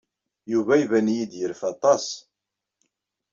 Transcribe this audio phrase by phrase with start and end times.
[0.51, 2.05] Yuba iban-iyi-d yerfa aṭas.